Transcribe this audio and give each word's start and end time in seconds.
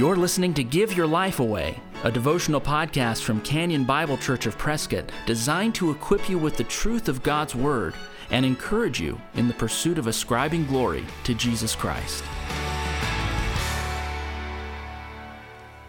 You're 0.00 0.16
listening 0.16 0.54
to 0.54 0.64
Give 0.64 0.96
Your 0.96 1.06
Life 1.06 1.40
Away, 1.40 1.78
a 2.04 2.10
devotional 2.10 2.58
podcast 2.58 3.22
from 3.22 3.42
Canyon 3.42 3.84
Bible 3.84 4.16
Church 4.16 4.46
of 4.46 4.56
Prescott 4.56 5.12
designed 5.26 5.74
to 5.74 5.90
equip 5.90 6.26
you 6.26 6.38
with 6.38 6.56
the 6.56 6.64
truth 6.64 7.06
of 7.06 7.22
God's 7.22 7.54
Word 7.54 7.92
and 8.30 8.46
encourage 8.46 8.98
you 8.98 9.20
in 9.34 9.46
the 9.46 9.52
pursuit 9.52 9.98
of 9.98 10.06
ascribing 10.06 10.64
glory 10.64 11.04
to 11.24 11.34
Jesus 11.34 11.74
Christ. 11.74 12.24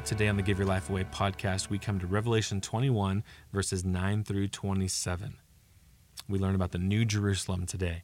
Today 0.04 0.28
on 0.28 0.36
the 0.36 0.44
Give 0.44 0.58
Your 0.58 0.68
Life 0.68 0.90
Away 0.90 1.06
podcast, 1.06 1.70
we 1.70 1.80
come 1.80 1.98
to 2.00 2.06
Revelation 2.06 2.60
21, 2.60 3.24
verses 3.54 3.86
9 3.86 4.26
through 4.26 4.50
27. 4.50 5.38
We 6.28 6.38
learn 6.38 6.56
about 6.56 6.74
the 6.74 6.80
New 6.80 7.06
Jerusalem 7.06 7.66
today. 7.66 8.04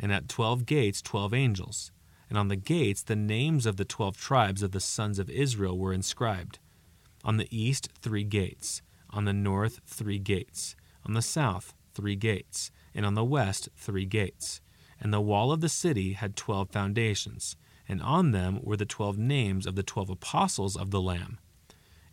and 0.00 0.12
at 0.12 0.28
twelve 0.28 0.66
gates 0.66 1.00
twelve 1.00 1.32
angels 1.32 1.92
and 2.30 2.38
on 2.38 2.48
the 2.48 2.56
gates 2.56 3.02
the 3.02 3.16
names 3.16 3.66
of 3.66 3.76
the 3.76 3.84
twelve 3.84 4.16
tribes 4.16 4.62
of 4.62 4.70
the 4.70 4.80
sons 4.80 5.18
of 5.18 5.28
Israel 5.28 5.76
were 5.76 5.92
inscribed. 5.92 6.60
On 7.24 7.36
the 7.36 7.48
east, 7.50 7.88
three 8.00 8.24
gates, 8.24 8.80
on 9.10 9.24
the 9.24 9.32
north, 9.32 9.80
three 9.84 10.20
gates, 10.20 10.76
on 11.04 11.12
the 11.12 11.22
south, 11.22 11.74
three 11.92 12.16
gates, 12.16 12.70
and 12.94 13.04
on 13.04 13.14
the 13.14 13.24
west, 13.24 13.68
three 13.76 14.06
gates. 14.06 14.60
And 15.00 15.12
the 15.12 15.20
wall 15.20 15.50
of 15.50 15.60
the 15.60 15.68
city 15.68 16.12
had 16.12 16.36
twelve 16.36 16.70
foundations, 16.70 17.56
and 17.88 18.00
on 18.00 18.30
them 18.30 18.60
were 18.62 18.76
the 18.76 18.86
twelve 18.86 19.18
names 19.18 19.66
of 19.66 19.74
the 19.74 19.82
twelve 19.82 20.08
apostles 20.08 20.76
of 20.76 20.92
the 20.92 21.00
Lamb. 21.00 21.38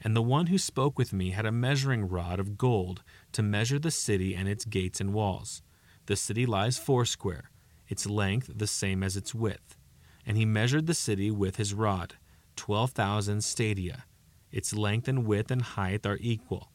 And 0.02 0.16
the 0.16 0.22
one 0.22 0.48
who 0.48 0.58
spoke 0.58 0.98
with 0.98 1.14
me 1.14 1.30
had 1.32 1.46
a 1.46 1.52
measuring 1.52 2.08
rod 2.08 2.40
of 2.40 2.58
gold 2.58 3.04
to 3.34 3.44
measure 3.44 3.80
the 3.80 3.92
city 3.92 4.36
and 4.36 4.48
its 4.48 4.66
gates 4.66 5.00
and 5.00 5.14
walls. 5.14 5.62
The 6.08 6.16
city 6.16 6.46
lies 6.46 6.78
foursquare, 6.78 7.52
its 7.88 8.06
length 8.06 8.52
the 8.56 8.68
same 8.68 9.04
as 9.04 9.16
its 9.16 9.34
width. 9.34 9.78
And 10.26 10.38
he 10.38 10.46
measured 10.46 10.88
the 10.88 10.94
city 10.94 11.32
with 11.32 11.56
his 11.56 11.74
rod, 11.74 12.16
12,000 12.56 13.44
stadia. 13.44 14.06
Its 14.52 14.74
length 14.74 15.08
and 15.08 15.26
width 15.26 15.52
and 15.52 15.62
height 15.62 16.06
are 16.06 16.18
equal. 16.20 16.72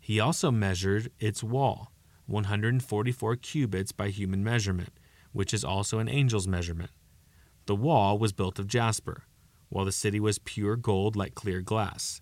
He 0.00 0.20
also 0.20 0.50
measured 0.50 1.10
its 1.18 1.42
wall, 1.42 1.92
144 2.26 3.36
cubits 3.36 3.92
by 3.92 4.08
human 4.08 4.42
measurement, 4.42 4.92
which 5.32 5.52
is 5.52 5.64
also 5.64 5.98
an 5.98 6.08
angel's 6.08 6.48
measurement. 6.48 6.90
The 7.66 7.76
wall 7.76 8.18
was 8.18 8.32
built 8.32 8.58
of 8.58 8.68
jasper, 8.68 9.24
while 9.68 9.84
the 9.84 9.92
city 9.92 10.20
was 10.20 10.38
pure 10.38 10.76
gold 10.76 11.16
like 11.16 11.34
clear 11.34 11.60
glass. 11.60 12.20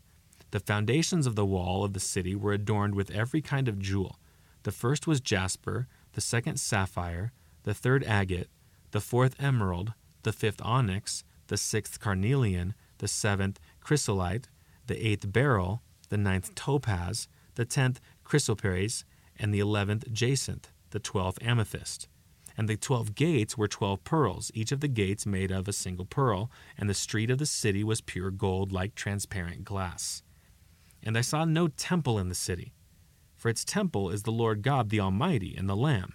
The 0.50 0.60
foundations 0.60 1.26
of 1.26 1.36
the 1.36 1.44
wall 1.44 1.84
of 1.84 1.92
the 1.92 2.00
city 2.00 2.34
were 2.34 2.52
adorned 2.52 2.94
with 2.94 3.10
every 3.10 3.42
kind 3.42 3.68
of 3.68 3.78
jewel. 3.78 4.18
The 4.62 4.72
first 4.72 5.06
was 5.06 5.20
jasper, 5.20 5.88
the 6.12 6.20
second 6.20 6.58
sapphire, 6.58 7.32
the 7.64 7.74
third 7.74 8.04
agate, 8.04 8.48
the 8.92 9.00
fourth 9.00 9.34
emerald, 9.38 9.92
the 10.22 10.32
fifth 10.32 10.62
onyx, 10.62 11.24
the 11.48 11.56
sixth 11.56 12.00
carnelian, 12.00 12.74
the 12.98 13.08
seventh 13.08 13.58
chrysolite, 13.80 14.48
the 14.86 15.06
eighth 15.06 15.32
beryl, 15.32 15.82
the 16.08 16.16
ninth 16.16 16.54
topaz, 16.54 17.28
the 17.56 17.64
tenth 17.64 18.00
chrysoprase, 18.24 19.04
and 19.36 19.52
the 19.52 19.60
eleventh 19.60 20.10
jacinth, 20.12 20.70
the 20.90 21.00
twelfth 21.00 21.38
amethyst. 21.42 22.08
And 22.56 22.68
the 22.68 22.76
twelve 22.76 23.14
gates 23.14 23.58
were 23.58 23.66
twelve 23.66 24.04
pearls, 24.04 24.52
each 24.54 24.70
of 24.70 24.80
the 24.80 24.88
gates 24.88 25.26
made 25.26 25.50
of 25.50 25.66
a 25.66 25.72
single 25.72 26.04
pearl, 26.04 26.50
and 26.78 26.88
the 26.88 26.94
street 26.94 27.30
of 27.30 27.38
the 27.38 27.46
city 27.46 27.82
was 27.82 28.00
pure 28.00 28.30
gold 28.30 28.70
like 28.72 28.94
transparent 28.94 29.64
glass. 29.64 30.22
And 31.02 31.18
I 31.18 31.22
saw 31.22 31.44
no 31.44 31.68
temple 31.68 32.18
in 32.18 32.28
the 32.28 32.34
city, 32.34 32.72
for 33.34 33.48
its 33.48 33.64
temple 33.64 34.08
is 34.10 34.22
the 34.22 34.30
Lord 34.30 34.62
God 34.62 34.88
the 34.88 35.00
Almighty 35.00 35.56
and 35.56 35.68
the 35.68 35.76
Lamb. 35.76 36.14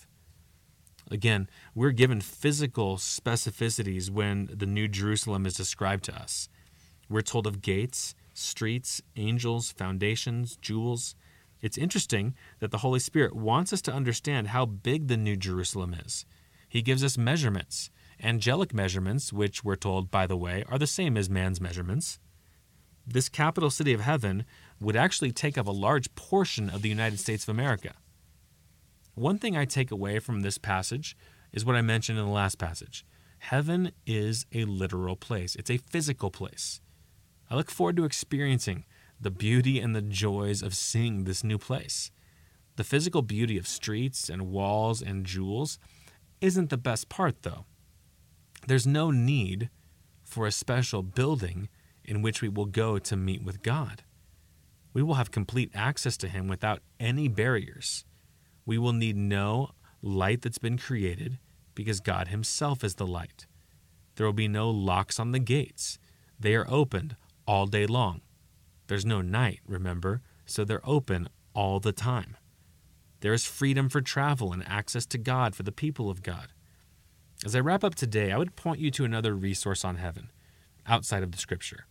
Again, 1.11 1.49
we're 1.75 1.91
given 1.91 2.21
physical 2.21 2.95
specificities 2.95 4.09
when 4.09 4.49
the 4.51 4.65
New 4.65 4.87
Jerusalem 4.87 5.45
is 5.45 5.53
described 5.53 6.05
to 6.05 6.15
us. 6.15 6.47
We're 7.09 7.21
told 7.21 7.45
of 7.45 7.61
gates, 7.61 8.15
streets, 8.33 9.01
angels, 9.17 9.73
foundations, 9.73 10.55
jewels. 10.61 11.15
It's 11.61 11.77
interesting 11.77 12.33
that 12.59 12.71
the 12.71 12.77
Holy 12.77 12.99
Spirit 12.99 13.35
wants 13.35 13.73
us 13.73 13.81
to 13.83 13.93
understand 13.93 14.47
how 14.47 14.65
big 14.65 15.09
the 15.09 15.17
New 15.17 15.35
Jerusalem 15.35 15.93
is. 15.93 16.25
He 16.69 16.81
gives 16.81 17.03
us 17.03 17.17
measurements, 17.17 17.89
angelic 18.23 18.73
measurements, 18.73 19.33
which 19.33 19.65
we're 19.65 19.75
told, 19.75 20.09
by 20.09 20.25
the 20.25 20.37
way, 20.37 20.63
are 20.69 20.79
the 20.79 20.87
same 20.87 21.17
as 21.17 21.29
man's 21.29 21.59
measurements. 21.59 22.19
This 23.05 23.27
capital 23.27 23.69
city 23.69 23.91
of 23.91 23.99
heaven 23.99 24.45
would 24.79 24.95
actually 24.95 25.33
take 25.33 25.57
up 25.57 25.67
a 25.67 25.71
large 25.71 26.15
portion 26.15 26.69
of 26.69 26.81
the 26.81 26.89
United 26.89 27.19
States 27.19 27.43
of 27.43 27.49
America. 27.49 27.95
One 29.15 29.37
thing 29.37 29.57
I 29.57 29.65
take 29.65 29.91
away 29.91 30.19
from 30.19 30.41
this 30.41 30.57
passage 30.57 31.17
is 31.51 31.65
what 31.65 31.75
I 31.75 31.81
mentioned 31.81 32.17
in 32.17 32.25
the 32.25 32.31
last 32.31 32.57
passage. 32.57 33.05
Heaven 33.39 33.91
is 34.05 34.45
a 34.53 34.65
literal 34.65 35.15
place, 35.15 35.55
it's 35.55 35.71
a 35.71 35.77
physical 35.77 36.31
place. 36.31 36.79
I 37.49 37.55
look 37.55 37.69
forward 37.69 37.97
to 37.97 38.05
experiencing 38.05 38.85
the 39.19 39.31
beauty 39.31 39.79
and 39.79 39.95
the 39.95 40.01
joys 40.01 40.61
of 40.61 40.75
seeing 40.75 41.23
this 41.23 41.43
new 41.43 41.57
place. 41.57 42.11
The 42.77 42.83
physical 42.83 43.21
beauty 43.21 43.57
of 43.57 43.67
streets 43.67 44.29
and 44.29 44.49
walls 44.49 45.01
and 45.01 45.25
jewels 45.25 45.77
isn't 46.39 46.69
the 46.69 46.77
best 46.77 47.09
part, 47.09 47.43
though. 47.43 47.65
There's 48.67 48.87
no 48.87 49.11
need 49.11 49.69
for 50.23 50.47
a 50.47 50.51
special 50.51 51.03
building 51.03 51.67
in 52.05 52.21
which 52.21 52.41
we 52.41 52.49
will 52.49 52.65
go 52.65 52.97
to 52.97 53.15
meet 53.15 53.43
with 53.43 53.61
God. 53.61 54.03
We 54.93 55.03
will 55.03 55.15
have 55.15 55.31
complete 55.31 55.71
access 55.73 56.15
to 56.17 56.29
Him 56.29 56.47
without 56.47 56.81
any 56.99 57.27
barriers. 57.27 58.05
We 58.65 58.77
will 58.77 58.93
need 58.93 59.17
no 59.17 59.71
light 60.01 60.41
that's 60.41 60.57
been 60.57 60.77
created 60.77 61.39
because 61.75 61.99
God 61.99 62.27
Himself 62.27 62.83
is 62.83 62.95
the 62.95 63.07
light. 63.07 63.45
There 64.15 64.25
will 64.25 64.33
be 64.33 64.47
no 64.47 64.69
locks 64.69 65.19
on 65.19 65.31
the 65.31 65.39
gates, 65.39 65.97
they 66.39 66.55
are 66.55 66.69
opened 66.69 67.15
all 67.47 67.65
day 67.67 67.85
long. 67.85 68.21
There's 68.87 69.05
no 69.05 69.21
night, 69.21 69.59
remember, 69.67 70.21
so 70.45 70.65
they're 70.65 70.87
open 70.87 71.29
all 71.53 71.79
the 71.79 71.91
time. 71.91 72.35
There 73.21 73.33
is 73.33 73.45
freedom 73.45 73.87
for 73.89 74.01
travel 74.01 74.51
and 74.51 74.67
access 74.67 75.05
to 75.07 75.17
God 75.17 75.55
for 75.55 75.63
the 75.63 75.71
people 75.71 76.09
of 76.09 76.23
God. 76.23 76.47
As 77.45 77.55
I 77.55 77.59
wrap 77.59 77.83
up 77.83 77.95
today, 77.95 78.31
I 78.31 78.37
would 78.37 78.55
point 78.55 78.79
you 78.79 78.91
to 78.91 79.05
another 79.05 79.35
resource 79.35 79.85
on 79.85 79.97
heaven 79.97 80.31
outside 80.87 81.23
of 81.23 81.31
the 81.31 81.37
scripture. 81.37 81.85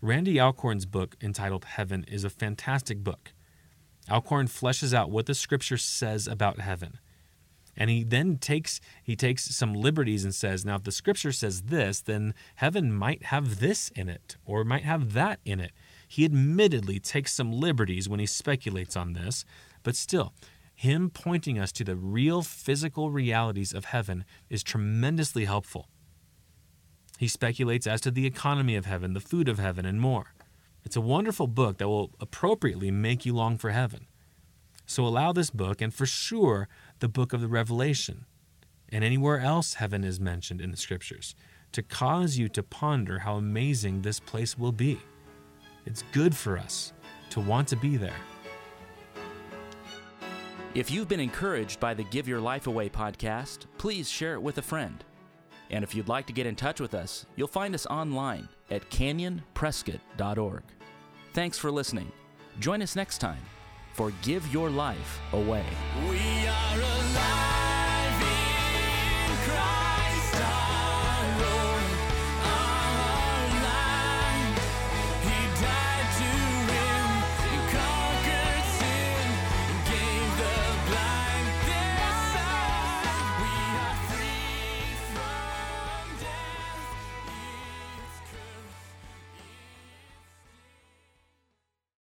Randy 0.00 0.40
Alcorn's 0.40 0.86
book 0.86 1.16
entitled 1.20 1.64
Heaven 1.64 2.04
is 2.06 2.22
a 2.22 2.30
fantastic 2.30 3.02
book. 3.02 3.32
Alcorn 4.10 4.46
fleshes 4.48 4.94
out 4.94 5.10
what 5.10 5.26
the 5.26 5.34
scripture 5.34 5.76
says 5.76 6.26
about 6.26 6.60
heaven. 6.60 6.98
And 7.76 7.90
he 7.90 8.02
then 8.02 8.38
takes 8.38 8.80
he 9.04 9.14
takes 9.14 9.54
some 9.54 9.72
liberties 9.72 10.24
and 10.24 10.34
says, 10.34 10.64
now 10.64 10.76
if 10.76 10.82
the 10.82 10.90
scripture 10.90 11.30
says 11.30 11.62
this, 11.62 12.00
then 12.00 12.34
heaven 12.56 12.92
might 12.92 13.26
have 13.26 13.60
this 13.60 13.90
in 13.90 14.08
it 14.08 14.36
or 14.44 14.64
might 14.64 14.82
have 14.82 15.12
that 15.12 15.38
in 15.44 15.60
it. 15.60 15.70
He 16.08 16.24
admittedly 16.24 16.98
takes 16.98 17.32
some 17.32 17.52
liberties 17.52 18.08
when 18.08 18.18
he 18.18 18.26
speculates 18.26 18.96
on 18.96 19.12
this, 19.12 19.44
but 19.84 19.94
still, 19.94 20.32
him 20.74 21.10
pointing 21.10 21.58
us 21.58 21.70
to 21.72 21.84
the 21.84 21.96
real 21.96 22.42
physical 22.42 23.10
realities 23.10 23.72
of 23.72 23.86
heaven 23.86 24.24
is 24.48 24.62
tremendously 24.62 25.44
helpful. 25.44 25.88
He 27.18 27.28
speculates 27.28 27.86
as 27.86 28.00
to 28.02 28.10
the 28.10 28.26
economy 28.26 28.76
of 28.76 28.86
heaven, 28.86 29.12
the 29.12 29.20
food 29.20 29.48
of 29.48 29.58
heaven, 29.58 29.84
and 29.84 30.00
more. 30.00 30.34
It's 30.88 30.96
a 30.96 31.02
wonderful 31.02 31.48
book 31.48 31.76
that 31.76 31.88
will 31.88 32.12
appropriately 32.18 32.90
make 32.90 33.26
you 33.26 33.34
long 33.34 33.58
for 33.58 33.72
heaven. 33.72 34.06
So 34.86 35.04
allow 35.06 35.34
this 35.34 35.50
book, 35.50 35.82
and 35.82 35.92
for 35.92 36.06
sure, 36.06 36.66
the 37.00 37.10
book 37.10 37.34
of 37.34 37.42
the 37.42 37.46
Revelation, 37.46 38.24
and 38.88 39.04
anywhere 39.04 39.38
else 39.38 39.74
heaven 39.74 40.02
is 40.02 40.18
mentioned 40.18 40.62
in 40.62 40.70
the 40.70 40.78
scriptures, 40.78 41.34
to 41.72 41.82
cause 41.82 42.38
you 42.38 42.48
to 42.48 42.62
ponder 42.62 43.18
how 43.18 43.34
amazing 43.34 44.00
this 44.00 44.18
place 44.18 44.56
will 44.56 44.72
be. 44.72 44.98
It's 45.84 46.04
good 46.12 46.34
for 46.34 46.56
us 46.56 46.94
to 47.32 47.40
want 47.40 47.68
to 47.68 47.76
be 47.76 47.98
there. 47.98 48.22
If 50.72 50.90
you've 50.90 51.06
been 51.06 51.20
encouraged 51.20 51.80
by 51.80 51.92
the 51.92 52.04
Give 52.04 52.26
Your 52.26 52.40
Life 52.40 52.66
Away 52.66 52.88
podcast, 52.88 53.66
please 53.76 54.08
share 54.08 54.32
it 54.32 54.42
with 54.42 54.56
a 54.56 54.62
friend. 54.62 55.04
And 55.68 55.84
if 55.84 55.94
you'd 55.94 56.08
like 56.08 56.26
to 56.28 56.32
get 56.32 56.46
in 56.46 56.56
touch 56.56 56.80
with 56.80 56.94
us, 56.94 57.26
you'll 57.36 57.46
find 57.46 57.74
us 57.74 57.84
online 57.84 58.48
at 58.70 58.88
canyonprescott.org. 58.88 60.62
Thanks 61.38 61.56
for 61.56 61.70
listening. 61.70 62.10
Join 62.58 62.82
us 62.82 62.96
next 62.96 63.18
time 63.18 63.44
for 63.92 64.12
Give 64.22 64.44
Your 64.52 64.70
Life 64.70 65.20
Away. 65.32 65.64